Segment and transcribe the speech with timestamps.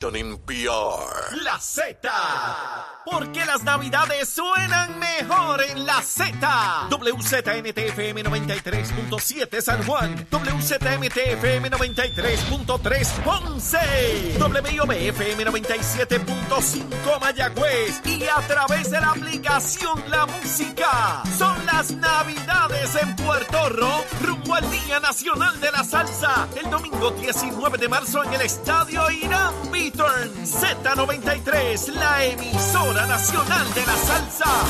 [0.00, 1.34] In PR.
[1.42, 1.98] La Z.
[3.10, 6.88] Porque las navidades suenan mejor en la Z.
[6.90, 10.26] WZMTFM 93.7 San Juan.
[10.30, 13.78] WZMTFM 93.3 Ponce.
[14.38, 18.00] WIOBFM 97.5 Mayagüez.
[18.04, 21.22] Y a través de la aplicación La Música.
[21.38, 24.04] Son las navidades en Puerto Rico.
[24.22, 26.48] Rumbo al Día Nacional de la Salsa.
[26.62, 30.30] El domingo 19 de marzo en el Estadio Irán Beaturn.
[30.44, 34.64] Z93, la emisora nacional de la salsa.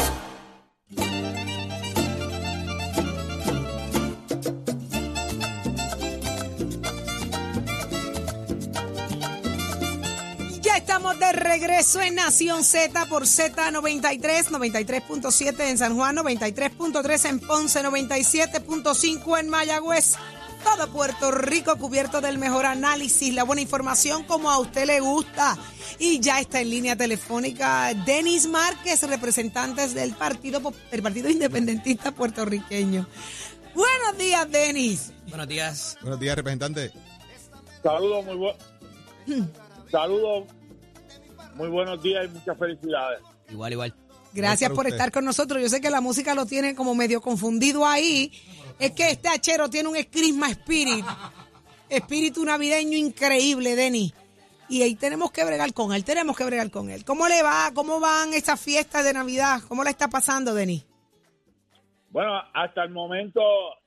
[10.60, 17.40] Ya estamos de regreso en Nación Z por Z93, 93.7 en San Juan, 93.3 en
[17.40, 20.16] Ponce, 97.5 en Mayagüez.
[20.76, 25.56] Todo Puerto Rico cubierto del mejor análisis, la buena información como a usted le gusta.
[25.98, 33.06] Y ya está en línea telefónica Denis Márquez, representante del Partido, del partido Independentista Puertorriqueño.
[33.74, 35.12] Buenos días, Denis.
[35.28, 35.96] Buenos días.
[36.02, 36.92] Buenos días, representante.
[37.82, 38.62] Saludos, muy buenos.
[39.90, 40.44] Saludos,
[41.54, 43.20] muy buenos días y muchas felicidades.
[43.48, 43.94] Igual, igual.
[44.34, 44.92] Gracias por usted.
[44.92, 45.62] estar con nosotros.
[45.62, 48.32] Yo sé que la música lo tiene como medio confundido ahí.
[48.78, 51.04] Es que este hachero tiene un Christmas Spirit.
[51.88, 54.14] Espíritu navideño increíble, Denis.
[54.68, 57.04] Y ahí tenemos que bregar con él, tenemos que bregar con él.
[57.04, 57.70] ¿Cómo le va?
[57.74, 59.60] ¿Cómo van estas fiestas de Navidad?
[59.66, 60.86] ¿Cómo la está pasando, Denis?
[62.10, 63.40] Bueno, hasta el momento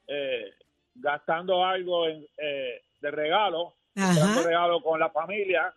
[0.07, 0.45] eh,
[0.95, 5.73] gastando algo en, eh, de regalo, dando regalo con la familia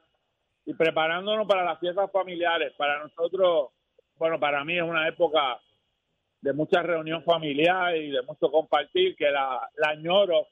[0.65, 2.73] y preparándonos para las fiestas familiares.
[2.77, 3.71] Para nosotros,
[4.17, 5.61] bueno, para mí es una época
[6.45, 10.47] de mucha reunión familiar y de mucho compartir, que la, la añoro.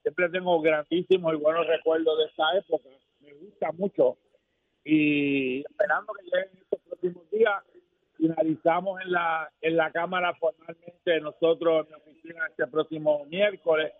[0.00, 2.88] Siempre tengo grandísimos y buenos recuerdos de esta época.
[3.18, 4.18] Me gusta mucho.
[4.84, 7.54] Y esperando que lleguen estos próximos días,
[8.16, 13.92] finalizamos en la, en la Cámara formalmente nosotros en mi oficina este próximo miércoles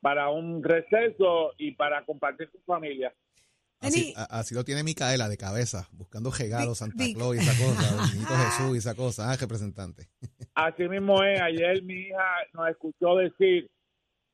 [0.00, 3.12] para un receso y para compartir con familia.
[3.80, 8.34] Así, lo tiene Micaela de cabeza, buscando regalos, Santa Claus y esa cosa, el niñito
[8.36, 9.30] Jesús y esa cosa.
[9.30, 10.08] Ah, representante.
[10.54, 13.70] Así mismo es, ayer mi hija nos escuchó decir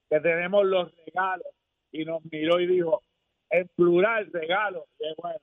[0.09, 1.47] que tenemos los regalos
[1.91, 3.03] y nos miró y dijo,
[3.51, 4.85] en plural, regalos.
[4.99, 5.39] Que bueno,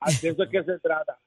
[0.00, 1.18] así eso es que se trata.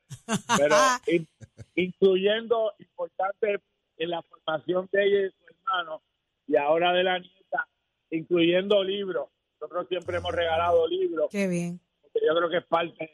[0.57, 0.75] Pero
[1.07, 1.27] in-
[1.75, 3.59] incluyendo, importante
[3.97, 6.01] en la formación de ella y de su hermano,
[6.47, 7.67] y ahora de la nieta,
[8.11, 9.29] incluyendo libros.
[9.61, 11.81] Nosotros siempre hemos regalado libros, qué bien.
[12.15, 13.09] Yo creo que es parte,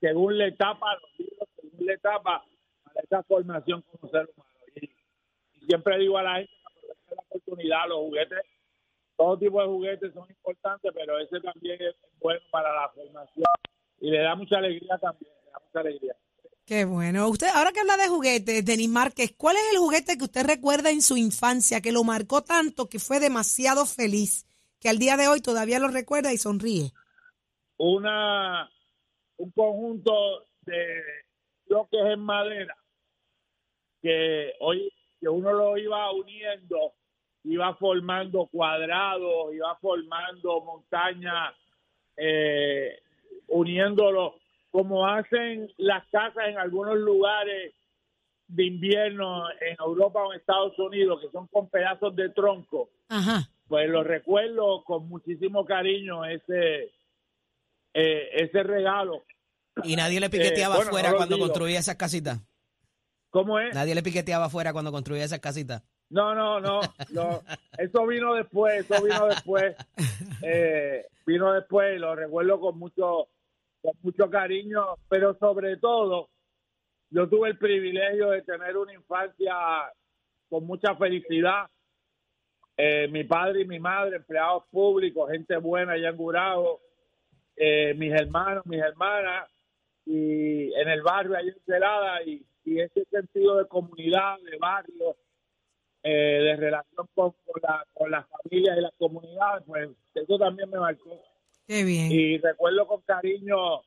[0.00, 2.44] según la etapa, los libros, según la etapa,
[2.84, 4.50] para esa formación como ser humano.
[4.76, 6.52] Y, siempre digo a la gente
[7.10, 8.38] la oportunidad, los juguetes,
[9.16, 13.46] todo tipo de juguetes son importantes, pero ese también es bueno para la formación
[14.00, 16.16] y le da mucha alegría también, le da mucha alegría.
[16.64, 17.28] Qué bueno.
[17.28, 20.90] Usted, ahora que habla de juguetes, Denis Márquez, ¿cuál es el juguete que usted recuerda
[20.90, 24.46] en su infancia que lo marcó tanto que fue demasiado feliz,
[24.78, 26.92] que al día de hoy todavía lo recuerda y sonríe?
[27.78, 28.70] Una,
[29.38, 31.02] un conjunto de
[31.66, 32.76] bloques en madera
[34.02, 36.92] que hoy que uno lo iba uniendo,
[37.44, 41.54] iba formando cuadrados, iba formando montañas,
[42.16, 43.00] eh,
[43.48, 44.36] uniéndolo,
[44.70, 47.74] como hacen las casas en algunos lugares
[48.46, 52.90] de invierno en Europa o en Estados Unidos, que son con pedazos de tronco.
[53.08, 53.48] Ajá.
[53.66, 56.92] Pues lo recuerdo con muchísimo cariño ese,
[58.00, 59.24] eh, ese regalo.
[59.84, 61.46] Y nadie le piqueteaba Eh, bueno, afuera no cuando digo.
[61.46, 62.40] construía esas casitas.
[63.30, 63.74] ¿Cómo es?
[63.74, 65.82] Nadie le piqueteaba afuera cuando construía esas casitas.
[66.10, 66.80] No, no, no,
[67.10, 67.42] no.
[67.76, 69.76] Eso vino después, eso vino después.
[70.42, 73.28] Eh, vino después y lo recuerdo con mucho,
[73.82, 76.30] con mucho cariño, pero sobre todo,
[77.10, 79.54] yo tuve el privilegio de tener una infancia
[80.48, 81.66] con mucha felicidad.
[82.76, 86.80] Eh, mi padre y mi madre, empleados públicos, gente buena allá en Gurabo,
[87.58, 89.48] eh, mis hermanos, mis hermanas,
[90.06, 95.16] y en el barrio allá en Celada, y, y ese sentido de comunidad, de barrio,
[96.02, 100.70] eh, de relación con, con la, con las familias y las comunidades, pues eso también
[100.70, 101.20] me marcó.
[101.66, 102.10] Qué bien.
[102.10, 103.82] Y recuerdo con cariño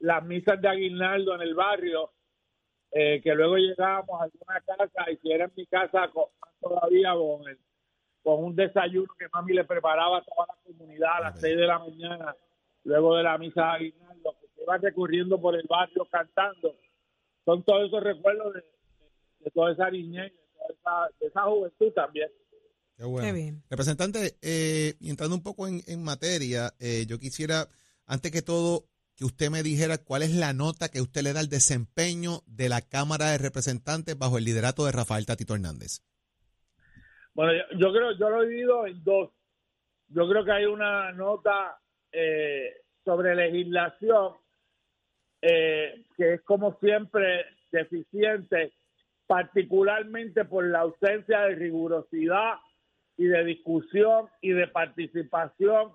[0.00, 2.10] las misas de aguinaldo en el barrio,
[2.90, 6.24] eh, que luego llegábamos a alguna casa y si era en mi casa con,
[6.60, 7.58] todavía con, el-
[8.22, 11.40] con un desayuno que mami le preparaba a toda la comunidad a las.
[11.40, 12.36] 6 de la mañana,
[12.84, 16.76] luego de la misa de aguinaldo, que se iba recorriendo por el barrio cantando.
[17.44, 18.64] Son todos esos recuerdos de,
[19.40, 22.30] de toda esa niñez, de toda esa, de esa juventud también.
[22.96, 23.26] Qué bueno.
[23.26, 23.62] Qué bien.
[23.68, 27.68] Representante, eh, entrando un poco en, en materia, eh, yo quisiera,
[28.06, 28.84] antes que todo,
[29.16, 32.68] que usted me dijera cuál es la nota que usted le da al desempeño de
[32.68, 36.02] la Cámara de Representantes bajo el liderato de Rafael Tatito Hernández.
[37.34, 39.30] Bueno, yo, yo creo, yo lo he dividido en dos.
[40.08, 41.76] Yo creo que hay una nota
[42.14, 44.34] eh, sobre legislación
[45.42, 48.72] eh, que es como siempre deficiente,
[49.26, 52.54] particularmente por la ausencia de rigurosidad
[53.16, 55.92] y de discusión y de participación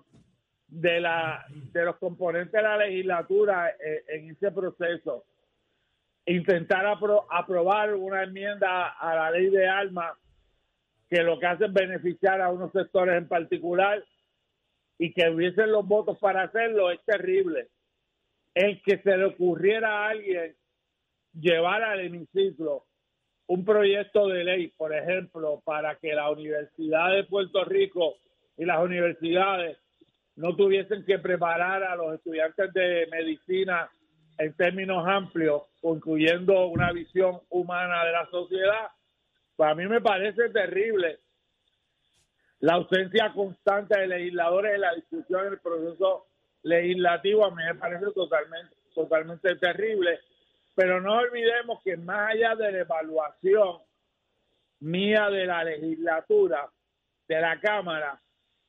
[0.68, 5.24] de la de los componentes de la legislatura eh, en ese proceso.
[6.26, 10.12] Intentar apro- aprobar una enmienda a la ley de armas
[11.08, 14.04] que lo que hace es beneficiar a unos sectores en particular
[15.00, 17.68] y que hubiesen los votos para hacerlo es terrible.
[18.54, 20.54] El que se le ocurriera a alguien
[21.32, 22.84] llevar al hemiciclo
[23.46, 28.16] un proyecto de ley, por ejemplo, para que la Universidad de Puerto Rico
[28.58, 29.78] y las universidades
[30.36, 33.90] no tuviesen que preparar a los estudiantes de medicina
[34.36, 38.90] en términos amplios, incluyendo una visión humana de la sociedad,
[39.56, 41.20] para mí me parece terrible
[42.60, 46.26] la ausencia constante de legisladores en la discusión en el proceso
[46.62, 47.44] legislativo.
[47.44, 50.20] A mí me parece totalmente, totalmente terrible.
[50.74, 53.78] Pero no olvidemos que más allá de la evaluación
[54.80, 56.70] mía de la legislatura,
[57.28, 58.20] de la Cámara,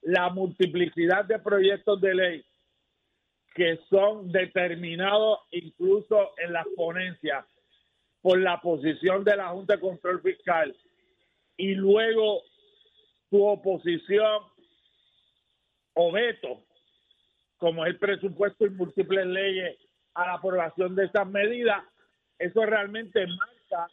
[0.01, 2.45] la multiplicidad de proyectos de ley
[3.53, 7.45] que son determinados incluso en las ponencias
[8.21, 10.75] por la posición de la Junta de Control Fiscal
[11.57, 12.41] y luego
[13.31, 14.43] su oposición
[15.93, 16.63] o veto,
[17.57, 19.77] como es el presupuesto y múltiples leyes
[20.13, 21.83] a la aprobación de esas medidas,
[22.37, 23.89] eso realmente marca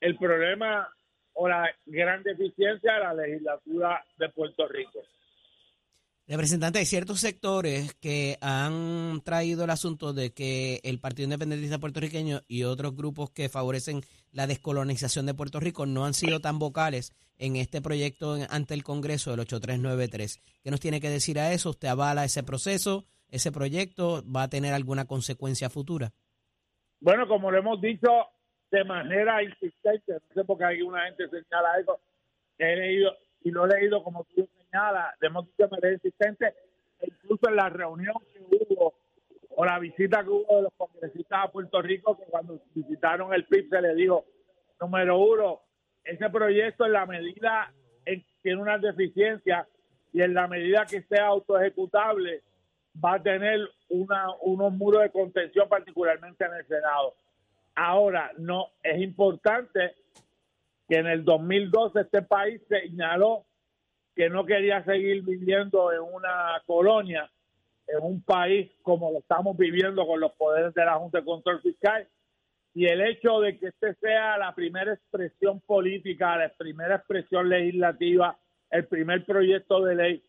[0.00, 0.92] el problema
[1.34, 5.00] o la gran deficiencia de la legislatura de Puerto Rico.
[6.32, 12.40] Representante, hay ciertos sectores que han traído el asunto de que el Partido Independentista Puertorriqueño
[12.48, 14.00] y otros grupos que favorecen
[14.30, 18.82] la descolonización de Puerto Rico no han sido tan vocales en este proyecto ante el
[18.82, 20.40] Congreso del 8393.
[20.64, 21.68] ¿Qué nos tiene que decir a eso?
[21.68, 23.04] ¿Usted avala ese proceso?
[23.28, 26.12] ¿Ese proyecto va a tener alguna consecuencia futura?
[27.00, 28.08] Bueno, como lo hemos dicho
[28.70, 31.74] de manera insistente, no sé por qué alguna gente señala
[32.56, 33.12] que he leído
[33.44, 36.54] y lo he leído como tú dicho de manera insistente,
[37.00, 38.94] e incluso en la reunión que hubo
[39.54, 43.44] o la visita que hubo de los congresistas a Puerto Rico, que cuando visitaron el
[43.44, 44.24] PIB se le dijo,
[44.80, 45.60] número uno,
[46.04, 47.72] ese proyecto en la medida
[48.04, 49.68] en tiene unas deficiencias
[50.12, 52.42] y en la medida que sea autoejecutable,
[53.02, 57.14] va a tener una, unos muros de contención, particularmente en el Senado.
[57.74, 59.94] Ahora, no es importante
[60.88, 63.46] que en el 2012 este país señaló
[64.14, 67.30] que no quería seguir viviendo en una colonia,
[67.86, 71.60] en un país como lo estamos viviendo con los poderes de la Junta de Control
[71.62, 72.06] Fiscal.
[72.74, 78.38] Y el hecho de que este sea la primera expresión política, la primera expresión legislativa,
[78.70, 80.24] el primer proyecto de ley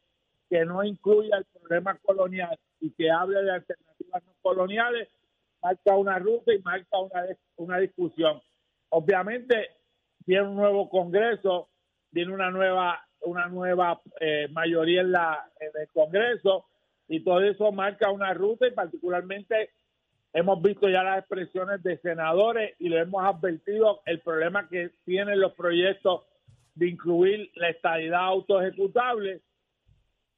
[0.50, 5.10] que no incluya el problema colonial y que hable de alternativas no coloniales,
[5.62, 7.26] marca una ruta y marca una,
[7.56, 8.42] una discusión.
[8.90, 9.72] Obviamente,
[10.26, 11.70] viene un nuevo Congreso,
[12.12, 16.66] viene una nueva una nueva eh, mayoría en, la, en el Congreso
[17.08, 19.72] y todo eso marca una ruta y particularmente
[20.34, 25.40] hemos visto ya las expresiones de senadores y lo hemos advertido el problema que tienen
[25.40, 26.22] los proyectos
[26.76, 29.42] de incluir la estadidad autoejecutable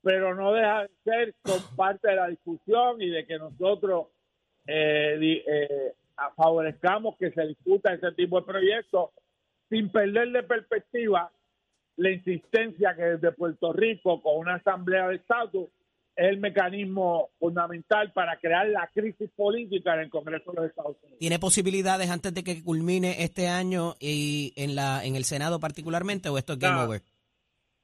[0.05, 1.35] pero no deja de ser
[1.75, 4.07] parte de la discusión y de que nosotros
[4.67, 5.93] eh, eh,
[6.35, 9.09] favorezcamos que se discuta ese tipo de proyectos
[9.67, 11.31] sin perder de perspectiva
[11.97, 15.69] la insistencia que desde Puerto Rico con una asamblea de estatus
[16.15, 20.95] es el mecanismo fundamental para crear la crisis política en el Congreso de los Estados
[21.01, 21.19] Unidos.
[21.19, 26.29] ¿Tiene posibilidades antes de que culmine este año y en la en el Senado particularmente
[26.29, 26.83] o esto es game No.
[26.85, 27.01] over?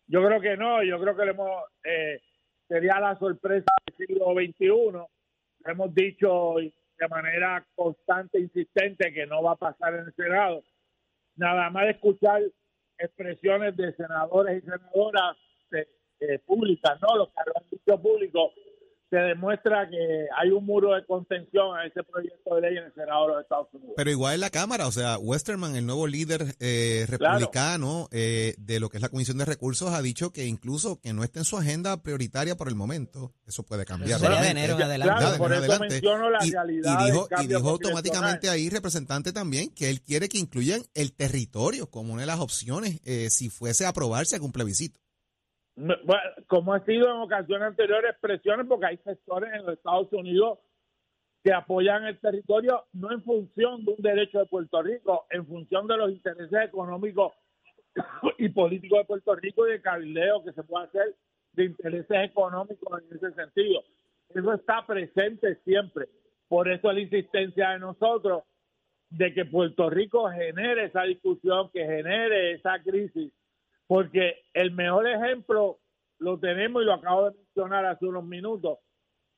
[0.07, 1.49] Yo creo que no, yo creo que le hemos,
[1.85, 2.19] eh,
[2.67, 5.71] sería la sorpresa del siglo XXI.
[5.71, 10.63] Hemos dicho de manera constante e insistente que no va a pasar en el Senado.
[11.35, 12.41] Nada más escuchar
[13.01, 15.37] expresiones de senadores y senadoras
[15.71, 15.87] eh,
[16.19, 17.17] eh, públicas, ¿no?
[17.17, 18.53] Los que lo han dicho público,
[19.11, 22.93] se demuestra que hay un muro de contención a ese proyecto de ley en el
[22.93, 23.93] Senado de los Estados Unidos.
[23.97, 28.79] Pero igual en la Cámara, o sea, Westerman, el nuevo líder eh, republicano eh, de
[28.79, 31.45] lo que es la Comisión de Recursos, ha dicho que incluso que no esté en
[31.45, 33.33] su agenda prioritaria por el momento.
[33.45, 34.11] Eso puede cambiar.
[34.11, 35.15] Eso sería de enero en adelante.
[35.19, 35.89] claro, por eso adelante.
[35.89, 40.37] menciono la y, realidad y dijo, y automáticamente ahí, representante también, que él quiere que
[40.37, 45.01] incluyan el territorio como una de las opciones eh, si fuese a aprobarse algún plebiscito.
[46.47, 50.59] Como ha sido en ocasiones anteriores presiones, porque hay sectores en los Estados Unidos
[51.43, 55.87] que apoyan el territorio no en función de un derecho de Puerto Rico, en función
[55.87, 57.33] de los intereses económicos
[58.37, 61.15] y políticos de Puerto Rico y de cabildeo que se puede hacer
[61.53, 63.81] de intereses económicos en ese sentido.
[64.29, 66.07] Eso está presente siempre.
[66.47, 68.43] Por eso es la insistencia de nosotros
[69.09, 73.33] de que Puerto Rico genere esa discusión, que genere esa crisis
[73.91, 75.81] porque el mejor ejemplo
[76.19, 78.79] lo tenemos y lo acabo de mencionar hace unos minutos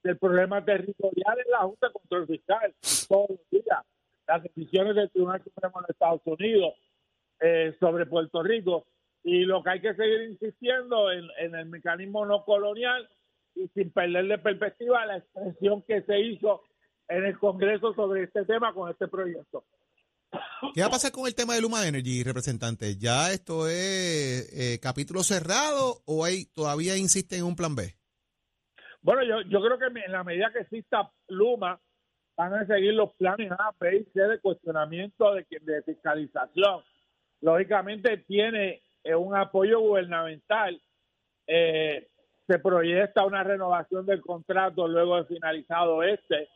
[0.03, 2.75] del problema territorial en la Junta de Control Fiscal
[3.09, 3.83] todos los días.
[4.27, 6.73] Las decisiones del Tribunal Supremo de Estados Unidos
[7.39, 8.85] eh, sobre Puerto Rico
[9.23, 13.09] y lo que hay que seguir insistiendo en, en el mecanismo no colonial
[13.55, 16.61] y sin perder de perspectiva la expresión que se hizo
[17.07, 19.63] en el Congreso sobre este tema con este proyecto.
[20.73, 22.97] ¿Qué va a pasar con el tema de Luma Energy, representante?
[22.97, 27.93] ¿Ya esto es eh, capítulo cerrado o hay todavía insiste en un plan B?
[29.01, 31.79] Bueno, yo, yo creo que en la medida que exista Luma,
[32.35, 36.83] van a seguir los planes A, B y C de cuestionamiento de, de fiscalización.
[37.41, 40.81] Lógicamente tiene eh, un apoyo gubernamental.
[41.45, 42.07] Eh,
[42.47, 46.49] se proyecta una renovación del contrato luego de finalizado este.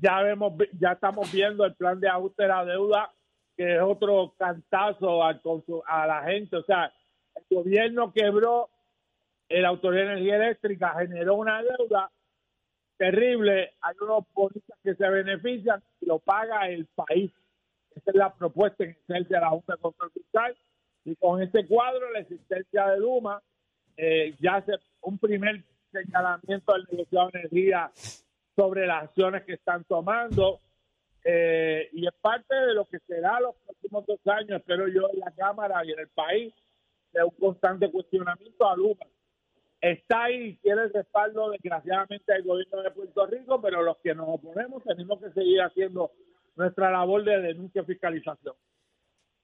[0.00, 3.10] Ya vemos, ya estamos viendo el plan de ajuste de la deuda,
[3.56, 5.40] que es otro cantazo al
[5.86, 6.56] a la gente.
[6.56, 6.92] O sea,
[7.34, 8.68] el gobierno quebró
[9.48, 12.10] la Autoridad de Energía Eléctrica generó una deuda
[12.96, 17.30] terrible, hay unos bonistas que se benefician y lo paga el país.
[17.94, 20.56] Esa es la propuesta esencia de la Junta de Control Fiscal
[21.04, 23.40] y con este cuadro, la existencia de Luma,
[23.96, 24.72] eh, ya hace
[25.02, 25.62] un primer
[25.92, 27.90] señalamiento del negociado de energía
[28.56, 30.58] sobre las acciones que están tomando
[31.22, 35.20] eh, y es parte de lo que será los próximos dos años, espero yo, en
[35.20, 36.52] la Cámara y en el país,
[37.12, 39.06] de un constante cuestionamiento a Luma
[39.80, 44.26] está ahí tiene el respaldo desgraciadamente del gobierno de Puerto Rico, pero los que nos
[44.28, 46.12] oponemos tenemos que seguir haciendo
[46.56, 48.54] nuestra labor de denuncia y fiscalización.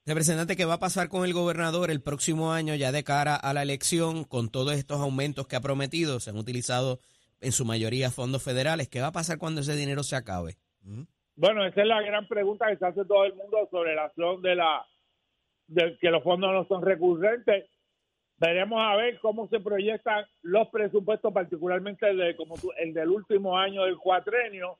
[0.05, 3.53] Representante, ¿qué va a pasar con el gobernador el próximo año ya de cara a
[3.53, 6.19] la elección con todos estos aumentos que ha prometido?
[6.19, 6.99] Se han utilizado
[7.43, 8.89] en su mayoría fondos federales.
[8.89, 10.55] ¿Qué va a pasar cuando ese dinero se acabe?
[11.35, 14.41] Bueno, esa es la gran pregunta que se hace todo el mundo sobre la acción
[14.41, 14.85] de la
[15.67, 17.65] de que los fondos no son recurrentes.
[18.37, 23.57] Veremos a ver cómo se proyectan los presupuestos, particularmente el, de, como el del último
[23.57, 24.77] año del cuatrenio,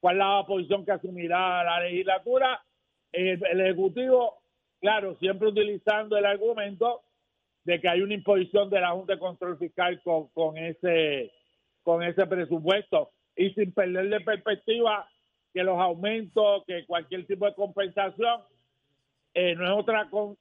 [0.00, 2.62] cuál es la posición que asumirá la legislatura.
[3.12, 4.38] El, Ejecutivo,
[4.80, 7.02] claro, siempre utilizando el argumento
[7.64, 11.30] de que hay una imposición de la Junta de Control Fiscal con ese
[11.84, 15.08] con ese presupuesto y sin perder de perspectiva
[15.52, 18.40] que los aumentos, que cualquier tipo de compensación
[19.34, 20.36] eh, no es otra con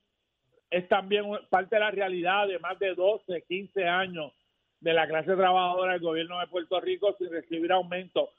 [0.72, 4.34] es también parte de la realidad de más de 12, 15 años
[4.80, 8.32] de la clase trabajadora del gobierno de Puerto Rico sin recibir aumento.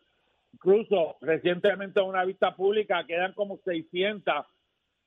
[0.53, 4.47] Incluso recientemente en una vista pública quedan como 600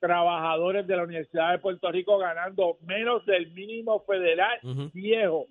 [0.00, 4.58] trabajadores de la Universidad de Puerto Rico ganando menos del mínimo federal
[4.94, 5.48] viejo,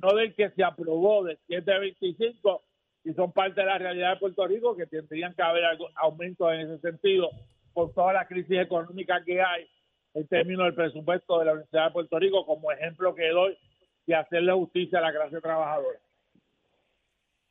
[0.00, 2.62] No del que se aprobó de 725
[3.04, 6.52] y son parte de la realidad de Puerto Rico que tendrían que haber algo- aumentos
[6.52, 7.30] en ese sentido
[7.72, 9.66] por toda la crisis económica que hay
[10.14, 13.58] en términos del presupuesto de la Universidad de Puerto Rico como ejemplo que doy
[14.06, 15.98] de hacerle justicia a la clase trabajadora.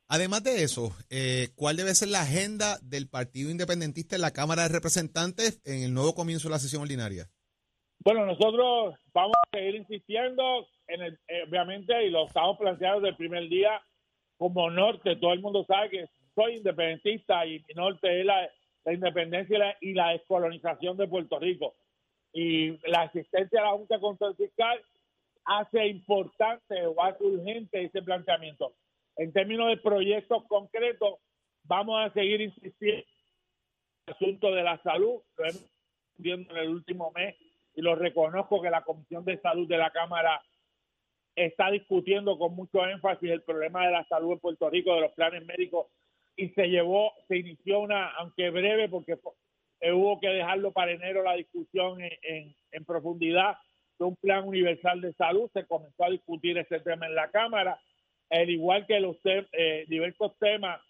[0.08, 4.63] Además de eso, eh, ¿cuál debe ser la agenda del Partido Independentista en la Cámara
[4.63, 7.27] de Representantes en el nuevo comienzo de la sesión ordinaria?
[8.00, 13.18] Bueno, nosotros vamos a seguir insistiendo, el, eh, obviamente, y lo estamos planteando desde el
[13.18, 13.82] primer día
[14.38, 15.16] como norte.
[15.16, 18.50] Todo el mundo sabe que soy independentista y norte es la,
[18.86, 21.74] independencia y la, descolonización de Puerto Rico.
[22.34, 24.82] Y la asistencia a la Junta de Control Fiscal
[25.46, 28.74] hace importante o hace urgente ese planteamiento.
[29.16, 31.20] En términos de proyectos concretos,
[31.63, 33.06] vamos a seguir insistiendo en
[34.08, 35.22] el asunto de la salud.
[35.38, 35.72] Lo hemos
[36.18, 37.36] viendo en el último mes
[37.75, 40.42] y lo reconozco que la Comisión de Salud de la Cámara
[41.36, 45.12] está discutiendo con mucho énfasis el problema de la salud en Puerto Rico, de los
[45.13, 45.88] planes médicos,
[46.36, 49.18] y se llevó, se inició una, aunque breve, porque
[49.82, 53.58] eh, hubo que dejarlo para enero la discusión en profundidad
[54.00, 57.80] de un plan universal de salud, se comenzó a discutir ese tema en la Cámara,
[58.30, 60.82] al igual que los tem- eh, diversos temas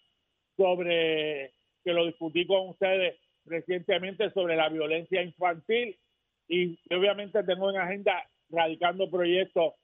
[0.56, 1.52] sobre
[1.84, 5.98] que lo discutí con ustedes recientemente sobre la violencia infantil.
[6.48, 9.74] Y obviamente tengo en agenda radicando proyectos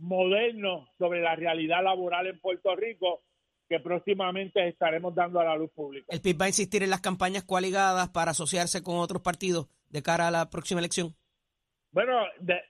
[0.00, 3.22] modernos sobre la realidad laboral en Puerto Rico
[3.68, 6.06] que próximamente estaremos dando a la luz pública.
[6.08, 10.02] ¿El PIB va a insistir en las campañas coaligadas para asociarse con otros partidos de
[10.02, 11.14] cara a la próxima elección?
[11.92, 12.62] Bueno, de-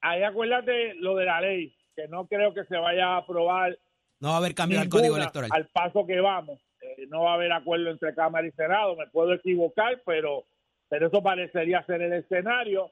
[0.00, 3.78] ahí acuérdate lo de la ley, que no creo que se vaya a aprobar
[4.20, 5.50] No va a haber cambio al código electoral.
[5.52, 6.60] al paso que vamos.
[6.80, 10.44] Eh, no va a haber acuerdo entre Cámara y Senado, me puedo equivocar, pero,
[10.88, 12.90] pero eso parecería ser el escenario.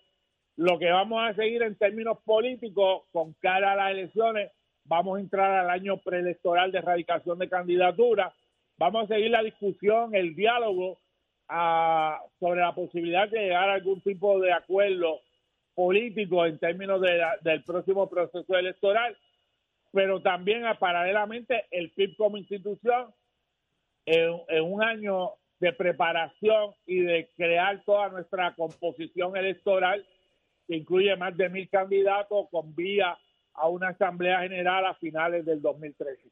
[0.56, 4.50] Lo que vamos a seguir en términos políticos, con cara a las elecciones,
[4.84, 8.34] vamos a entrar al año preelectoral de erradicación de candidaturas,
[8.76, 10.98] vamos a seguir la discusión, el diálogo
[11.48, 15.20] ah, sobre la posibilidad de llegar a algún tipo de acuerdo
[15.74, 19.16] político en términos del próximo proceso electoral,
[19.92, 23.14] pero también ah, paralelamente el PIB como institución
[24.06, 30.04] en un año de preparación y de crear toda nuestra composición electoral,
[30.70, 33.18] que incluye más de mil candidatos con vía
[33.54, 36.22] a una asamblea general a finales del 2013.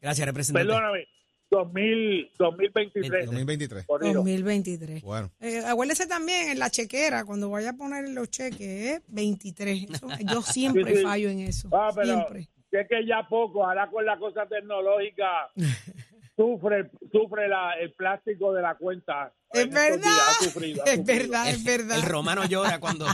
[0.00, 0.68] Gracias, representante.
[0.68, 1.06] Perdóname,
[1.50, 3.26] 2000, 2023.
[3.26, 3.84] 2023.
[3.86, 4.14] corrido.
[4.14, 5.02] 2023.
[5.02, 5.32] Bueno.
[5.40, 9.02] Eh, acuérdese también en la chequera, cuando vaya a poner los cheques, ¿eh?
[9.08, 9.90] 23.
[9.90, 11.02] Eso- yo siempre Sí, sí.
[11.02, 11.68] fallo en eso.
[11.72, 12.48] Ah, pero siempre.
[12.70, 15.50] sé que ya poco, ahora con la cosa tecnológica,
[16.38, 19.34] sufre sufre la, el plástico de la cuenta.
[19.52, 19.98] Es verdad.
[19.98, 21.18] días ha sufrido, ha Es sufrido.
[21.22, 21.96] verdad, es verdad.
[21.98, 23.06] El romano llora cuando...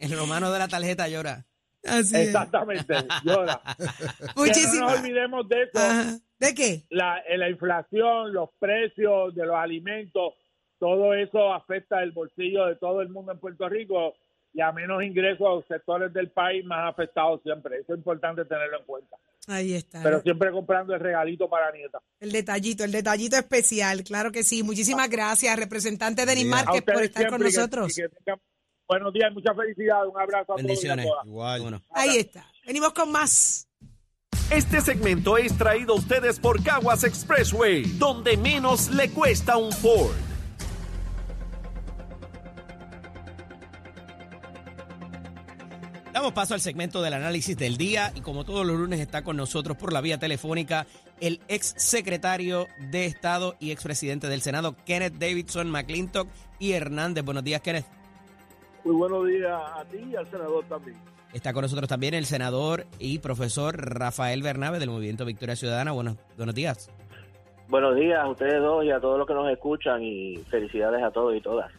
[0.00, 1.46] El romano de la tarjeta llora.
[1.84, 2.26] Así es.
[2.28, 3.60] Exactamente, llora.
[3.78, 3.88] Pero
[4.36, 4.90] no Muchísimas.
[4.90, 5.78] nos olvidemos de eso.
[5.78, 6.18] Ajá.
[6.40, 6.82] ¿De qué?
[6.90, 10.34] La, eh, la inflación, los precios de los alimentos,
[10.78, 14.14] todo eso afecta el bolsillo de todo el mundo en Puerto Rico
[14.54, 17.78] y a menos ingresos a los sectores del país más afectados siempre.
[17.80, 19.16] Eso es importante tenerlo en cuenta.
[19.48, 20.00] Ahí está.
[20.02, 21.98] Pero siempre comprando el regalito para nieta.
[22.20, 24.62] El detallito, el detallito especial, claro que sí.
[24.62, 27.94] Muchísimas gracias, representante Denis Márquez, por estar con que- nosotros.
[27.94, 28.34] que
[28.88, 31.06] buenos días, mucha felicidad, un abrazo a todos Bendiciones.
[31.06, 31.26] todas.
[31.26, 31.60] Igual.
[31.60, 31.82] Bueno.
[31.90, 32.46] Ahí está.
[32.64, 33.68] Venimos con más.
[34.50, 40.14] Este segmento es traído a ustedes por Caguas Expressway, donde menos le cuesta un Ford.
[46.14, 49.36] Damos paso al segmento del análisis del día y como todos los lunes está con
[49.36, 50.86] nosotros por la vía telefónica
[51.20, 56.28] el ex secretario de Estado y expresidente del Senado, Kenneth Davidson McClintock
[56.60, 57.24] y Hernández.
[57.24, 57.86] Buenos días, Kenneth.
[58.84, 60.96] Muy buenos días a ti y al senador también.
[61.32, 65.90] Está con nosotros también el senador y profesor Rafael Bernabe del Movimiento Victoria Ciudadana.
[65.90, 66.92] Buenos, buenos días.
[67.66, 71.10] Buenos días a ustedes dos y a todos los que nos escuchan y felicidades a
[71.10, 71.72] todos y todas.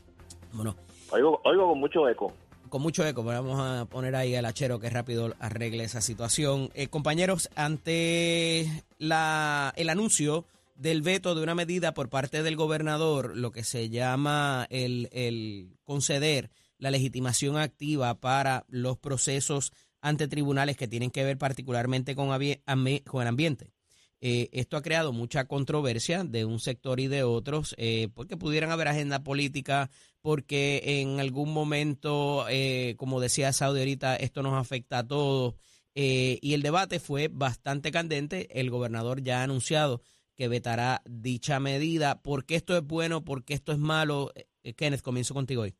[0.52, 0.76] Bueno,
[1.12, 2.34] Oigo, oigo con mucho eco.
[2.76, 6.72] Con mucho eco, vamos a poner ahí al achero que rápido arregle esa situación.
[6.74, 10.44] Eh, compañeros, ante la, el anuncio
[10.76, 15.78] del veto de una medida por parte del gobernador, lo que se llama el, el
[15.86, 22.28] conceder la legitimación activa para los procesos ante tribunales que tienen que ver particularmente con,
[22.34, 23.72] el ambiente.
[24.20, 28.72] Eh, esto ha creado mucha controversia de un sector y de otros, eh, porque pudieran
[28.72, 29.90] haber agenda política,
[30.26, 35.54] porque en algún momento, eh, como decía Saudi ahorita, esto nos afecta a todos.
[35.94, 38.48] eh, y el debate fue bastante candente.
[38.60, 40.02] El gobernador ya ha anunciado
[40.36, 42.24] que vetará dicha medida.
[42.24, 43.24] ¿Por qué esto es bueno?
[43.24, 44.32] ¿Por qué esto es malo?
[44.64, 45.76] Eh, Kenneth, comienzo contigo hoy.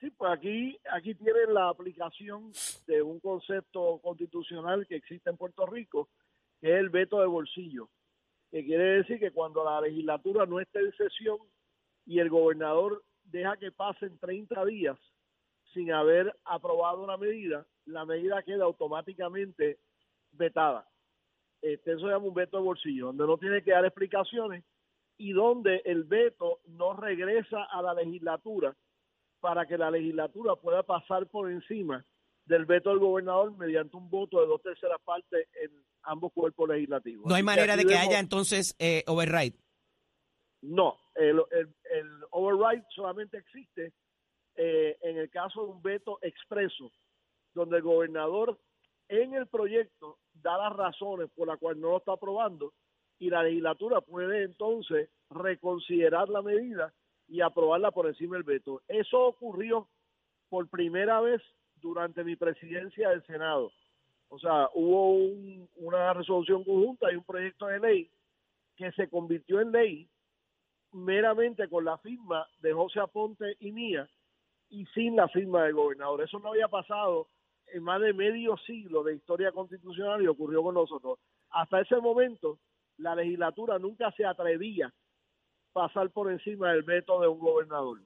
[0.00, 2.52] Sí, pues aquí, aquí tienen la aplicación
[2.86, 6.08] de un concepto constitucional que existe en Puerto Rico,
[6.60, 7.90] que es el veto de bolsillo,
[8.52, 11.38] que quiere decir que cuando la legislatura no esté en sesión
[12.06, 14.98] y el gobernador deja que pasen 30 días
[15.72, 19.78] sin haber aprobado una medida, la medida queda automáticamente
[20.32, 20.88] vetada.
[21.62, 24.64] Este, eso se llama un veto de bolsillo, donde no tiene que dar explicaciones
[25.18, 28.76] y donde el veto no regresa a la legislatura
[29.40, 32.04] para que la legislatura pueda pasar por encima
[32.44, 35.70] del veto del gobernador mediante un voto de dos terceras partes en
[36.02, 37.26] ambos cuerpos legislativos.
[37.26, 39.56] No hay manera de que vemos- haya entonces eh, override.
[40.68, 43.92] No, el, el, override solamente existe
[44.56, 46.90] eh, en el caso de un veto expreso,
[47.54, 48.58] donde el gobernador
[49.08, 52.72] en el proyecto da las razones por las cuales no lo está aprobando
[53.18, 56.92] y la legislatura puede entonces reconsiderar la medida
[57.28, 58.82] y aprobarla por encima del veto.
[58.88, 59.88] Eso ocurrió
[60.48, 61.40] por primera vez
[61.76, 63.70] durante mi presidencia del Senado.
[64.28, 68.10] O sea, hubo un- una resolución conjunta y un proyecto de ley
[68.76, 70.08] que se convirtió en ley
[70.96, 74.08] meramente con la firma de José Aponte y mía
[74.70, 76.22] y sin la firma del gobernador.
[76.22, 77.28] Eso no había pasado
[77.66, 81.18] en más de medio siglo de historia constitucional y ocurrió con nosotros.
[81.50, 82.58] Hasta ese momento,
[82.96, 84.92] la legislatura nunca se atrevía a
[85.72, 88.00] pasar por encima del veto de un gobernador.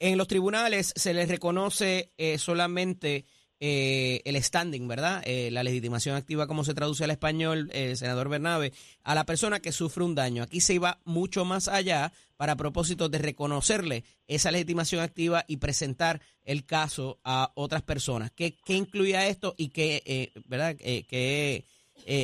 [0.00, 3.26] En los tribunales se les reconoce eh, solamente
[3.60, 5.22] eh, el standing, ¿verdad?
[5.24, 9.60] Eh, la legitimación activa, como se traduce al español, el senador Bernabe, a la persona
[9.60, 10.42] que sufre un daño.
[10.42, 16.20] Aquí se iba mucho más allá para propósito de reconocerle esa legitimación activa y presentar
[16.44, 18.30] el caso a otras personas.
[18.30, 20.76] ¿Qué, qué incluía esto y qué, eh, ¿verdad?
[20.76, 21.64] qué,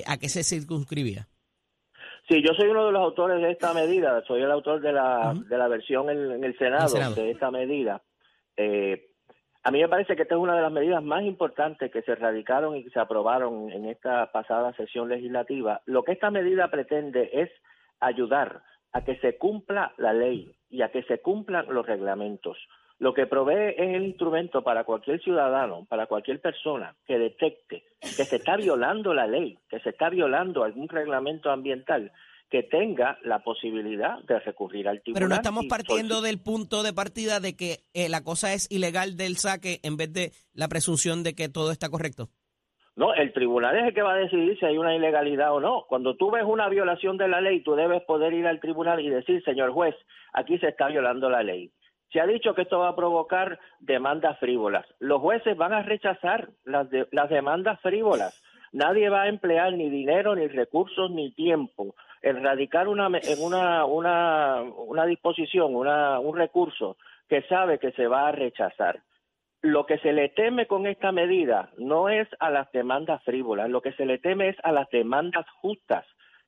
[0.06, 1.26] a qué se circunscribía?
[2.28, 5.34] Sí, yo soy uno de los autores de esta medida, soy el autor de la,
[5.34, 8.02] de la versión en, el Senado, de esta medida.
[8.56, 9.10] Eh,
[9.64, 12.14] a mí me parece que esta es una de las medidas más importantes que se
[12.14, 15.80] radicaron y que se aprobaron en esta pasada sesión legislativa.
[15.86, 17.50] Lo que esta medida pretende es
[17.98, 22.58] ayudar a que se cumpla la ley y a que se cumplan los reglamentos.
[22.98, 28.24] Lo que provee es el instrumento para cualquier ciudadano, para cualquier persona que detecte que
[28.24, 32.12] se está violando la ley, que se está violando algún reglamento ambiental,
[32.54, 35.18] que tenga la posibilidad de recurrir al tribunal.
[35.18, 39.16] Pero no estamos partiendo del punto de partida de que eh, la cosa es ilegal
[39.16, 42.28] del saque en vez de la presunción de que todo está correcto.
[42.94, 45.84] No, el tribunal es el que va a decidir si hay una ilegalidad o no.
[45.88, 49.10] Cuando tú ves una violación de la ley, tú debes poder ir al tribunal y
[49.10, 49.96] decir, señor juez,
[50.32, 51.72] aquí se está violando la ley.
[52.12, 54.86] Se ha dicho que esto va a provocar demandas frívolas.
[55.00, 58.40] Los jueces van a rechazar las, las demandas frívolas.
[58.70, 63.84] Nadie va a emplear ni dinero, ni recursos, ni tiempo en radicar una, en una,
[63.84, 66.96] una, una disposición, una, un recurso
[67.28, 69.00] que sabe que se va a rechazar.
[69.62, 73.80] Lo que se le teme con esta medida no es a las demandas frívolas, lo
[73.80, 76.04] que se le teme es a las demandas justas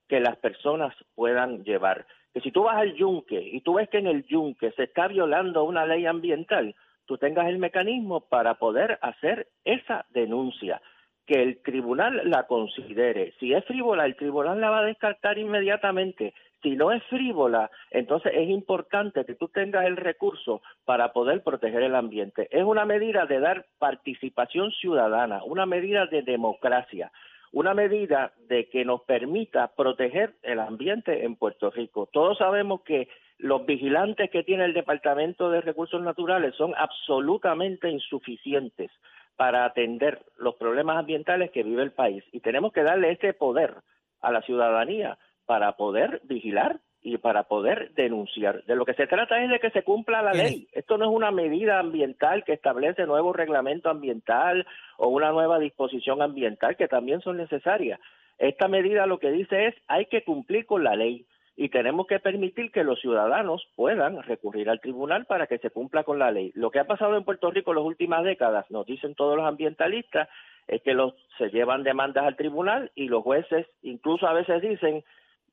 [0.09, 3.97] que las personas puedan llevar que si tú vas al yunque y tú ves que
[3.97, 6.75] en el yunque se está violando una ley ambiental,
[7.07, 10.83] tú tengas el mecanismo para poder hacer esa denuncia,
[11.27, 13.35] que el tribunal la considere.
[13.41, 16.35] Si es frívola, el tribunal la va a descartar inmediatamente.
[16.63, 21.83] Si no es frívola, entonces es importante que tú tengas el recurso para poder proteger
[21.83, 22.49] el ambiente.
[22.51, 27.11] Es una medida de dar participación ciudadana, una medida de democracia
[27.53, 32.07] una medida de que nos permita proteger el ambiente en Puerto Rico.
[32.13, 33.09] Todos sabemos que
[33.39, 38.91] los vigilantes que tiene el Departamento de Recursos Naturales son absolutamente insuficientes
[39.37, 43.75] para atender los problemas ambientales que vive el país y tenemos que darle ese poder
[44.21, 48.65] a la ciudadanía para poder vigilar y para poder denunciar.
[48.65, 50.67] De lo que se trata es de que se cumpla la ley.
[50.73, 54.67] Esto no es una medida ambiental que establece nuevo reglamento ambiental
[54.99, 58.01] o una nueva disposición ambiental que también son necesarias.
[58.39, 62.21] Esta medida lo que dice es hay que cumplir con la ley y tenemos que
[62.21, 66.53] permitir que los ciudadanos puedan recurrir al tribunal para que se cumpla con la ley.
[66.55, 69.47] Lo que ha pasado en Puerto Rico en las últimas décadas, nos dicen todos los
[69.47, 70.29] ambientalistas,
[70.69, 75.03] es que los, se llevan demandas al tribunal y los jueces incluso a veces dicen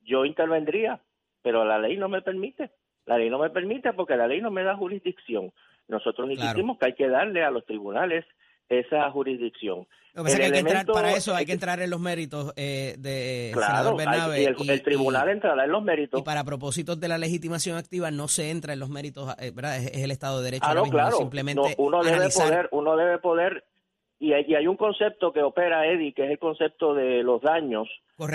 [0.02, 1.00] yo intervendría
[1.44, 2.70] pero la ley no me permite.
[3.04, 5.52] La ley no me permite porque la ley no me da jurisdicción.
[5.88, 8.24] Nosotros insistimos que hay que darle a los tribunales
[8.68, 9.86] esa jurisdicción.
[10.92, 13.96] para eso hay que entrar en los méritos eh, de claro,
[14.36, 16.20] y el, tribunal entrará en los méritos.
[16.20, 19.76] Y para propósitos de la legitimación activa no se entra en los méritos, eh, ¿verdad?
[19.76, 20.66] Es, el Estado de Derecho.
[20.68, 21.16] Ah, no, claro.
[21.16, 23.64] Simplemente uno debe poder, uno debe poder
[24.18, 27.42] y hay, y hay, un concepto que opera Eddie, que es el concepto de los
[27.42, 27.88] daños,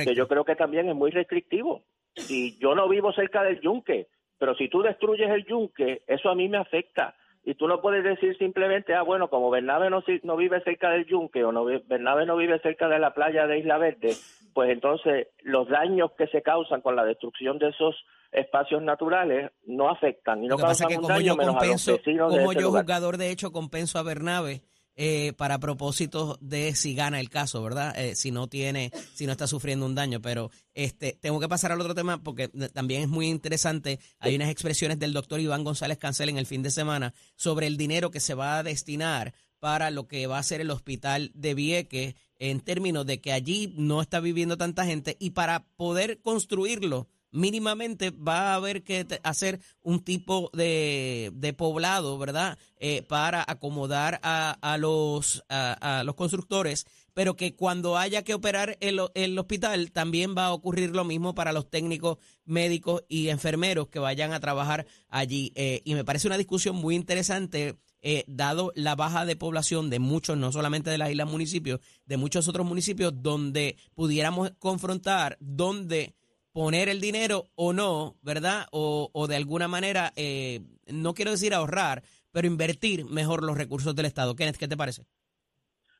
[0.03, 1.83] que yo creo que también es muy restrictivo
[2.15, 6.35] si yo no vivo cerca del yunque, pero si tú destruyes el yunque, eso a
[6.35, 7.15] mí me afecta.
[7.43, 11.05] Y tú no puedes decir simplemente, ah, bueno, como Bernabe no, no vive cerca del
[11.05, 14.13] yunque o no, Bernabe no vive cerca de la playa de Isla Verde,
[14.53, 17.95] pues entonces los daños que se causan con la destrucción de esos
[18.31, 22.61] espacios naturales no afectan y no causan un daño menos a los vecinos como de
[22.61, 24.61] yo jugador de hecho compenso a Bernabe
[25.01, 27.97] eh, para propósitos de si gana el caso, ¿verdad?
[27.97, 30.21] Eh, si no tiene, si no está sufriendo un daño.
[30.21, 34.01] Pero este, tengo que pasar al otro tema porque también es muy interesante.
[34.19, 37.77] Hay unas expresiones del doctor Iván González Cancel en el fin de semana sobre el
[37.77, 41.53] dinero que se va a destinar para lo que va a ser el hospital de
[41.53, 47.07] Vieques en términos de que allí no está viviendo tanta gente y para poder construirlo
[47.31, 52.57] mínimamente va a haber que hacer un tipo de, de poblado, ¿verdad?
[52.77, 58.77] Eh, para acomodar a, a los, a, los constructores, pero que cuando haya que operar
[58.79, 63.89] el, el, hospital también va a ocurrir lo mismo para los técnicos médicos y enfermeros
[63.89, 65.51] que vayan a trabajar allí.
[65.55, 67.75] Eh, y me parece una discusión muy interesante.
[68.01, 72.15] Eh, dado la baja de población de muchos, no solamente de las islas municipios, de
[72.15, 76.15] muchos otros municipios donde pudiéramos confrontar, donde
[76.59, 78.65] poner el dinero o no, ¿verdad?
[78.73, 84.07] O, de alguna manera, eh, no quiero decir ahorrar, pero invertir mejor los recursos del
[84.07, 84.35] Estado.
[84.35, 85.05] Kenneth, ¿qué te parece?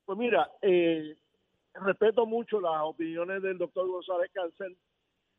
[0.03, 1.15] Pues mira, eh,
[1.75, 4.75] respeto mucho las opiniones del doctor González Cáncer.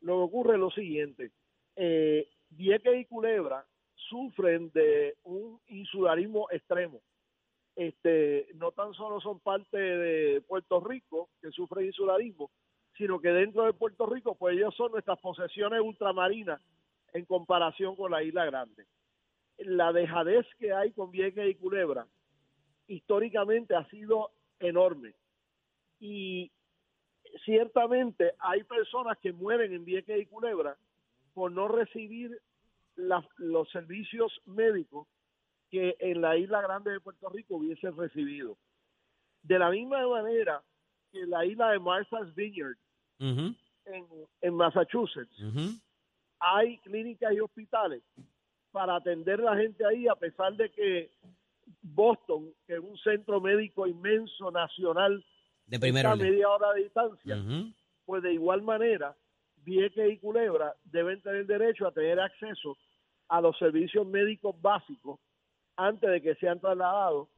[0.00, 1.33] Lo que ocurre es lo siguiente.
[1.76, 7.02] Eh, Vieques y Culebra sufren de un insularismo extremo.
[7.76, 12.50] Este, no tan solo son parte de Puerto Rico que sufre insularismo,
[13.00, 16.60] sino que dentro de Puerto Rico, pues ellos son nuestras posesiones ultramarinas
[17.14, 18.84] en comparación con la isla grande.
[19.56, 22.06] La dejadez que hay con Vieques y Culebra
[22.88, 25.14] históricamente ha sido enorme.
[25.98, 26.52] Y
[27.46, 30.76] ciertamente hay personas que mueren en Vieques y Culebra
[31.32, 32.38] por no recibir
[32.96, 35.08] los servicios médicos
[35.70, 38.58] que en la isla grande de Puerto Rico hubiesen recibido.
[39.42, 40.62] De la misma manera
[41.10, 42.76] que la isla de Martha's Vineyard,
[43.20, 45.35] en, Massachusetts,
[46.38, 48.02] hay clínicas y hospitales
[48.72, 51.11] para atender a la gente ahí, a pesar de que
[51.83, 55.24] Boston, que es un centro médico inmenso, nacional,
[55.66, 57.37] de primera a media hora de distancia,
[58.04, 59.16] pues de igual manera,
[59.64, 62.76] Vieques y Culebra deben tener derecho a tener acceso
[63.28, 65.20] a los servicios médicos básicos
[65.76, 67.28] antes de que sean trasladados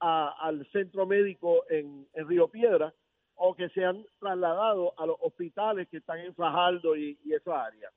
[0.00, 2.92] al centro médico en, Río Piedra
[3.38, 7.90] o que sean trasladados a los hospitales que están en Fajardo y, esa área.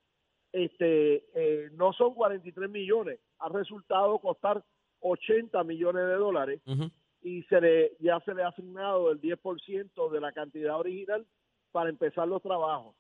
[0.52, 4.64] Este, eh, no son 43 millones, ha resultado costar
[5.00, 6.62] 80 millones de dólares
[7.24, 11.26] y se le, ya se le ha asignado el 10% de la cantidad original
[11.72, 12.96] para empezar los trabajos.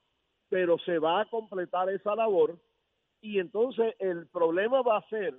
[0.49, 2.57] Pero se va a completar esa labor
[3.21, 5.37] y entonces el problema va a ser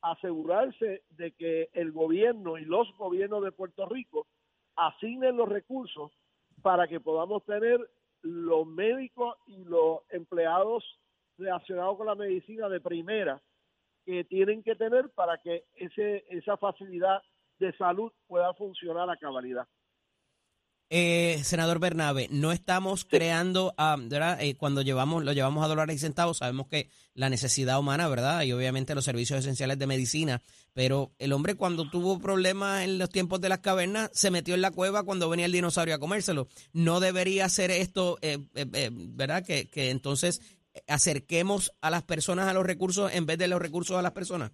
[0.00, 4.26] asegurarse de que el gobierno y los gobiernos de Puerto Rico
[4.74, 6.10] asignen los recursos
[6.62, 7.78] para que podamos tener
[8.22, 10.84] los médicos y los empleados
[11.36, 13.42] relacionados con la medicina de primera
[14.04, 17.22] que tienen que tener para que ese, esa facilidad
[17.58, 19.66] de salud pueda funcionar a cabalidad.
[20.94, 24.36] Eh, senador Bernabe, no estamos creando, ah, ¿verdad?
[24.42, 28.42] Eh, cuando llevamos, lo llevamos a dólares y centavos, sabemos que la necesidad humana, ¿verdad?
[28.42, 30.42] Y obviamente los servicios esenciales de medicina,
[30.74, 34.60] pero el hombre cuando tuvo problemas en los tiempos de las cavernas, se metió en
[34.60, 36.46] la cueva cuando venía el dinosaurio a comérselo.
[36.74, 39.42] No debería ser esto, eh, ¿verdad?
[39.46, 43.96] Que, que entonces acerquemos a las personas a los recursos en vez de los recursos
[43.96, 44.52] a las personas.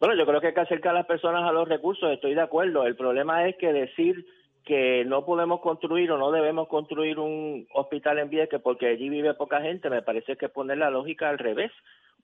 [0.00, 2.40] Bueno, yo creo que hay que acercar a las personas a los recursos, estoy de
[2.40, 2.84] acuerdo.
[2.84, 4.26] El problema es que decir
[4.64, 9.34] que no podemos construir o no debemos construir un hospital en Vieques porque allí vive
[9.34, 11.72] poca gente, me parece que poner la lógica al revés.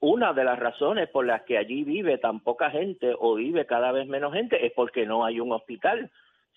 [0.01, 3.91] Una de las razones por las que allí vive tan poca gente o vive cada
[3.91, 6.11] vez menos gente es porque no hay un hospital.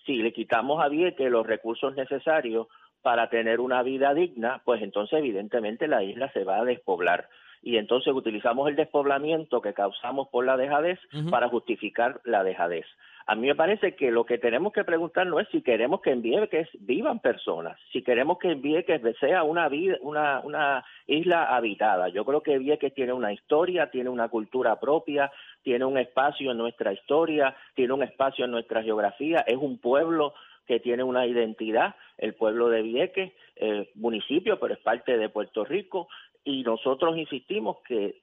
[0.06, 2.68] Si le quitamos a Vieques los recursos necesarios
[3.02, 7.28] para tener una vida digna, pues entonces evidentemente la isla se va a despoblar
[7.62, 10.98] y entonces utilizamos el despoblamiento que causamos por la dejadez
[11.30, 12.84] para justificar la dejadez.
[13.26, 16.22] A mí me parece que lo que tenemos que preguntarnos es si queremos que en
[16.22, 22.08] Vieques vivan personas, si queremos que en Vieques sea una, vida, una, una isla habitada.
[22.08, 25.30] Yo creo que Vieques tiene una historia, tiene una cultura propia,
[25.62, 30.34] tiene un espacio en nuestra historia, tiene un espacio en nuestra geografía, es un pueblo
[30.66, 35.64] que tiene una identidad, el pueblo de Vieques, eh, municipio, pero es parte de Puerto
[35.64, 36.08] Rico,
[36.44, 38.22] y nosotros insistimos que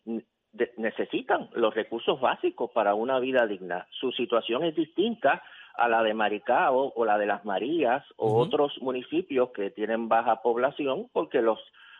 [0.77, 3.88] necesitan los recursos básicos para una vida digna.
[3.91, 5.43] Su situación es distinta
[5.75, 10.41] a la de Maricao o la de las Marías o otros municipios que tienen baja
[10.41, 11.59] población porque los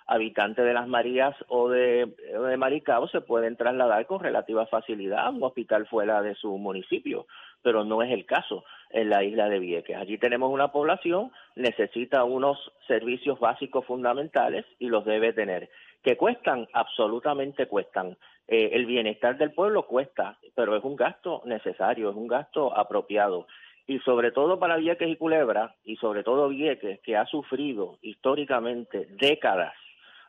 [0.10, 5.30] habitantes de las Marías o de, de, Maricao se pueden trasladar con relativa facilidad a
[5.30, 7.28] un hospital fuera de su municipio,
[7.62, 9.96] pero no es el caso en la isla de Vieques.
[9.96, 12.58] Allí tenemos una población, necesita unos
[12.88, 15.70] servicios básicos fundamentales y los debe tener.
[16.04, 16.68] ¿Que cuestan?
[16.74, 18.18] Absolutamente cuestan.
[18.48, 23.48] Eh, el bienestar del pueblo cuesta, pero es un gasto necesario, es un gasto apropiado.
[23.86, 29.08] Y sobre todo para Vieques y Culebra, y sobre todo Vieques, que ha sufrido históricamente
[29.20, 29.74] décadas,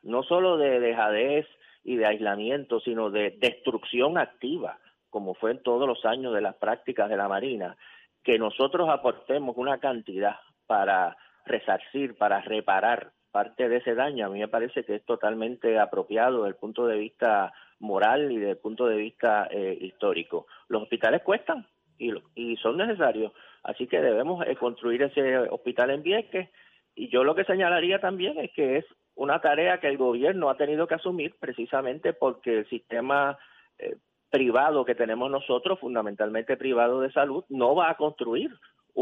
[0.02, 1.46] no solo de dejadez
[1.84, 4.78] y de aislamiento, sino de destrucción activa,
[5.08, 7.76] como fue en todos los años de las prácticas de la Marina,
[8.24, 14.40] que nosotros aportemos una cantidad para resarcir, para reparar parte de ese daño, a mí
[14.40, 18.58] me parece que es totalmente apropiado desde el punto de vista moral y desde el
[18.58, 20.46] punto de vista eh, histórico.
[20.68, 21.66] Los hospitales cuestan
[21.98, 26.48] y, y son necesarios, así que debemos eh, construir ese hospital en Vieques
[26.94, 30.56] y yo lo que señalaría también es que es una tarea que el gobierno ha
[30.56, 33.38] tenido que asumir precisamente porque el sistema
[33.78, 33.96] eh,
[34.30, 38.50] privado que tenemos nosotros, fundamentalmente privado de salud, no va a construir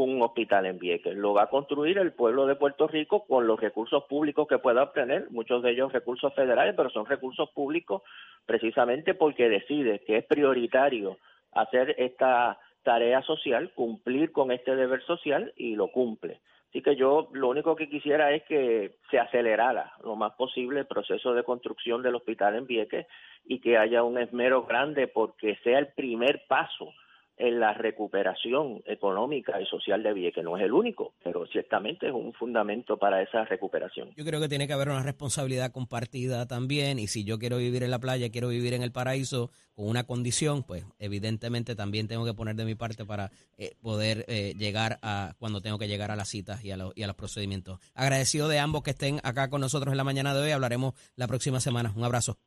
[0.04, 1.16] un hospital en Vieques.
[1.16, 4.82] Lo va a construir el pueblo de Puerto Rico con los recursos públicos que pueda
[4.82, 8.02] obtener, muchos de ellos recursos federales, pero son recursos públicos
[8.46, 11.18] precisamente porque decide que es prioritario
[11.52, 16.40] hacer esta tarea social, cumplir con este deber social y lo cumple.
[16.68, 20.86] Así que yo lo único que quisiera es que se acelerara lo más posible el
[20.86, 23.06] proceso de construcción del hospital en Vieques
[23.46, 26.92] y que haya un esmero grande porque sea el primer paso
[27.38, 30.44] en la recuperación económica y social de Vieques.
[30.44, 34.10] No es el único, pero ciertamente es un fundamento para esa recuperación.
[34.16, 37.82] Yo creo que tiene que haber una responsabilidad compartida también y si yo quiero vivir
[37.82, 42.24] en la playa, quiero vivir en el paraíso con una condición, pues evidentemente también tengo
[42.24, 46.10] que poner de mi parte para eh, poder eh, llegar a cuando tengo que llegar
[46.10, 47.78] a las citas y a, y a los procedimientos.
[47.94, 50.50] Agradecido de ambos que estén acá con nosotros en la mañana de hoy.
[50.50, 51.92] Hablaremos la próxima semana.
[51.94, 52.38] Un abrazo.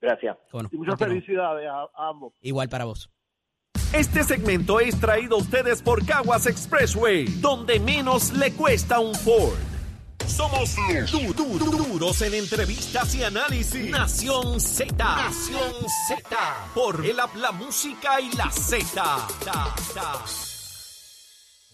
[0.00, 0.38] Gracias.
[0.72, 2.32] y muchas felicidades a ambos.
[2.40, 3.10] Igual para vos.
[3.92, 9.58] Este segmento es traído a ustedes por Caguas Expressway, donde menos le cuesta un Ford.
[10.28, 10.76] Somos
[11.10, 13.90] du du duros en entrevistas y análisis.
[13.90, 14.94] Nación Z.
[14.94, 15.72] Nación
[16.06, 16.22] Z.
[16.72, 19.02] Por el habla música y la Z.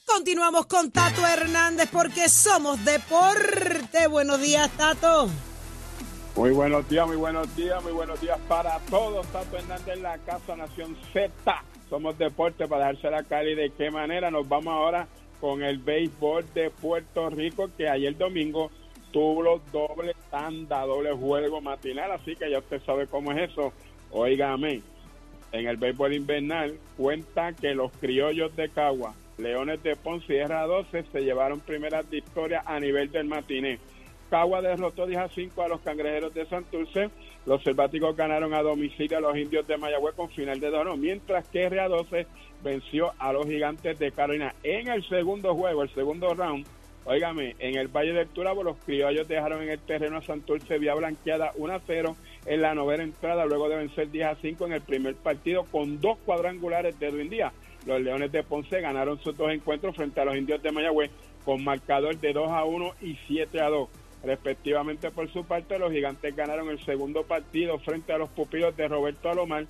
[0.07, 4.07] Continuamos con Tato Hernández porque somos deporte.
[4.07, 5.29] Buenos días, Tato.
[6.35, 9.27] Muy buenos días, muy buenos días, muy buenos días para todos.
[9.27, 11.31] Tato Hernández en la Casa Nación Z
[11.89, 13.55] somos deporte para dejarse la Cali.
[13.55, 14.31] ¿De qué manera?
[14.31, 15.07] Nos vamos ahora
[15.41, 18.71] con el béisbol de Puerto Rico, que ayer domingo
[19.13, 23.73] tuvo doble tanda, doble juego matinal, así que ya usted sabe cómo es eso.
[24.11, 24.83] Óigame,
[25.53, 31.05] en el béisbol invernal cuenta que los criollos de Cagua, Leones de Ponce y R12
[31.11, 33.79] se llevaron primeras victorias a nivel del matiné.
[34.31, 37.11] Cagua derrotó 10 a 5 a los cangrejeros de Santurce.
[37.47, 41.47] Los selváticos ganaron a domicilio a los indios de Mayagüez con final de dono, mientras
[41.49, 42.27] que RA12
[42.63, 46.67] venció a los gigantes de Carolina en el segundo juego, el segundo round.
[47.05, 50.93] Óigame, en el Valle del Turabo los criollos dejaron en el terreno a Santurce vía
[50.95, 54.73] blanqueada 1 a 0 en la novena entrada, luego de vencer 10 a 5 en
[54.73, 57.53] el primer partido con dos cuadrangulares de Edwin Díaz.
[57.87, 61.13] Los Leones de Ponce ganaron sus dos encuentros frente a los indios de Mayagüez
[61.45, 63.89] con marcador de 2 a 1 y 7 a 2.
[64.25, 68.89] Respectivamente, por su parte, los gigantes ganaron el segundo partido frente a los pupilos de
[68.89, 69.67] Roberto Alomar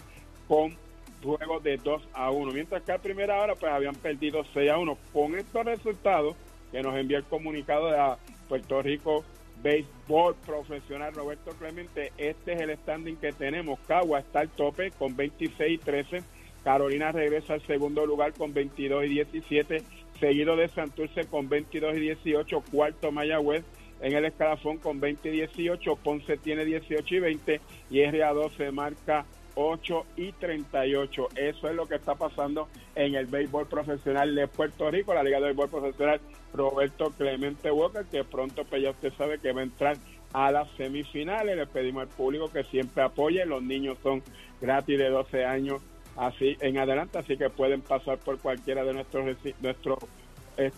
[0.48, 0.76] con
[1.22, 2.52] juego de 2 a 1.
[2.52, 4.98] Mientras que a primera hora pues habían perdido 6 a 1.
[5.12, 6.36] Con estos resultados
[6.72, 8.16] que nos envía el comunicado de
[8.48, 9.24] Puerto Rico
[9.62, 13.78] Béisbol Profesional Roberto Clemente, este es el standing que tenemos.
[13.86, 16.22] Cagua está al tope con 26 y 13.
[16.62, 19.82] Carolina regresa al segundo lugar con 22 y 17,
[20.18, 23.64] seguido de Santurce con 22 y 18, cuarto Mayagüez
[24.00, 29.24] en el escalafón con 20 y 18, Ponce tiene 18 y 20 y RA12 marca
[29.56, 31.28] 8 y 38.
[31.34, 35.38] Eso es lo que está pasando en el béisbol profesional de Puerto Rico, la Liga
[35.38, 36.20] de Béisbol Profesional
[36.52, 39.96] Roberto Clemente Walker, que pronto pues ya usted sabe que va a entrar
[40.32, 41.56] a las semifinales.
[41.56, 43.44] Le pedimos al público que siempre apoye.
[43.46, 44.22] Los niños son
[44.60, 45.82] gratis de 12 años
[46.16, 49.24] así en adelante, así que pueden pasar por cualquiera de nuestros
[49.60, 49.98] nuestros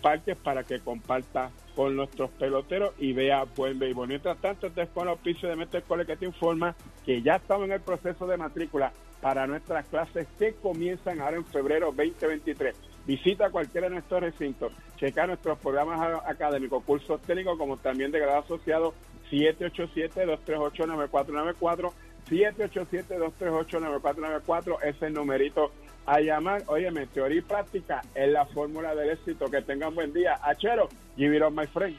[0.01, 4.09] parques para que comparta con nuestros peloteros y vea buen béisbol.
[4.09, 7.67] Mientras tanto, este con el auspicio de Mestre Cole que te informa que ya estamos
[7.67, 12.75] en el proceso de matrícula para nuestras clases que comienzan ahora en febrero 2023.
[13.07, 18.41] Visita cualquiera de nuestros recintos, checa nuestros programas académicos, cursos técnicos como también de grado
[18.41, 18.93] asociado
[19.31, 21.93] 787-238-9494,
[22.29, 25.73] 787-238-9494, ese el numerito
[26.09, 26.65] a llamar.
[26.67, 29.51] Óyeme, teoría y práctica es la fórmula del éxito.
[29.51, 30.39] Que tengan buen día.
[30.43, 31.97] Achero, give it my friend.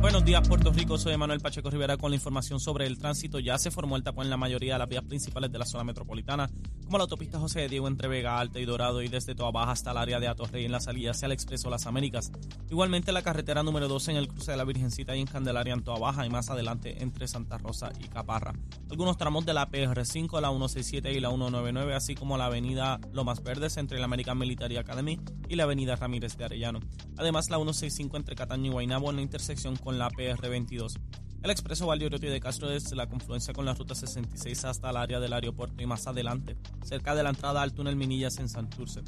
[0.00, 0.96] Buenos días, Puerto Rico.
[0.96, 3.38] Soy Manuel Pacheco Rivera con la información sobre el tránsito.
[3.38, 5.84] Ya se formó el tapón en la mayoría de las vías principales de la zona
[5.84, 6.48] metropolitana,
[6.90, 9.70] como la autopista José de Diego entre Vega Alta y Dorado y desde Toa Baja
[9.70, 12.32] hasta el área de Atorrey en la salida hacia el Expreso Las Américas.
[12.68, 15.84] Igualmente la carretera número 12 en el cruce de la Virgencita y en Candelaria en
[15.84, 18.54] Toa Baja y más adelante entre Santa Rosa y Caparra.
[18.90, 23.40] Algunos tramos de la PR5, la 167 y la 199, así como la avenida Lomas
[23.44, 26.80] Verdes entre la American Military Academy y la avenida Ramírez de Arellano.
[27.16, 30.98] Además la 165 entre Cataño y Guaynabo en la intersección con la PR22.
[31.42, 35.20] El expreso Valdoriotti de Castro desde la confluencia con la ruta 66 hasta el área
[35.20, 39.00] del aeropuerto y más adelante, cerca de la entrada al túnel Minillas en Santurce.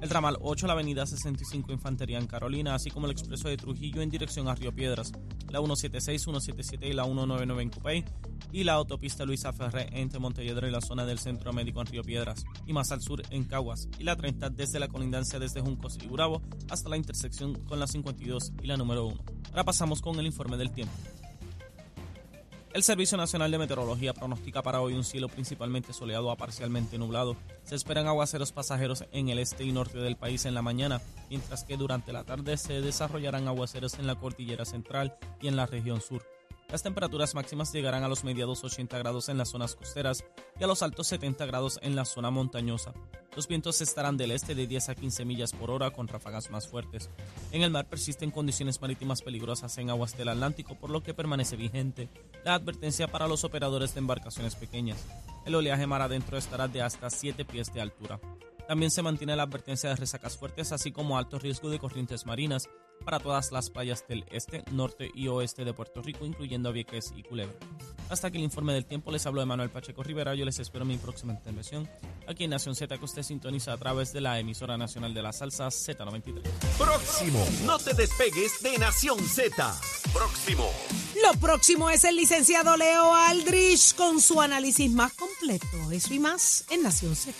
[0.00, 4.00] El ramal 8, la avenida 65 Infantería en Carolina, así como el expreso de Trujillo
[4.00, 5.12] en dirección a Río Piedras,
[5.50, 8.04] la 176, 177 y la 199 en Cupey,
[8.50, 12.02] y la autopista Luisa Ferré entre Montelledro y la zona del Centro Médico en Río
[12.02, 15.98] Piedras, y más al sur en Caguas, y la 30 desde la colindancia desde Juncos
[16.02, 19.24] y Burabo hasta la intersección con la 52 y la número 1.
[19.50, 20.94] Ahora pasamos con el informe del tiempo.
[22.74, 27.36] El Servicio Nacional de Meteorología pronostica para hoy un cielo principalmente soleado a parcialmente nublado.
[27.62, 31.00] Se esperan aguaceros pasajeros en el este y norte del país en la mañana,
[31.30, 35.66] mientras que durante la tarde se desarrollarán aguaceros en la cordillera central y en la
[35.66, 36.33] región sur.
[36.74, 40.24] Las temperaturas máximas llegarán a los mediados 80 grados en las zonas costeras
[40.58, 42.92] y a los altos 70 grados en la zona montañosa.
[43.36, 46.66] Los vientos estarán del este de 10 a 15 millas por hora con ráfagas más
[46.66, 47.10] fuertes.
[47.52, 51.54] En el mar persisten condiciones marítimas peligrosas en aguas del Atlántico, por lo que permanece
[51.54, 52.08] vigente
[52.44, 54.98] la advertencia para los operadores de embarcaciones pequeñas.
[55.46, 58.18] El oleaje mar adentro estará de hasta 7 pies de altura.
[58.66, 62.68] También se mantiene la advertencia de resacas fuertes, así como alto riesgo de corrientes marinas
[63.04, 67.22] para todas las playas del este, norte y oeste de Puerto Rico, incluyendo Vieques y
[67.22, 67.54] Culebra.
[68.08, 70.34] Hasta que el informe del tiempo les hablo de Manuel Pacheco Rivera.
[70.34, 71.88] Yo les espero en mi próxima intervención
[72.26, 75.32] aquí en Nación Z, que usted sintoniza a través de la emisora nacional de la
[75.32, 76.42] salsa Z93.
[76.78, 77.46] Próximo.
[77.64, 79.80] No te despegues de Nación Z.
[80.12, 80.70] Próximo.
[81.22, 85.66] Lo próximo es el licenciado Leo Aldrich con su análisis más completo.
[85.90, 87.34] Eso y más en Nación Z.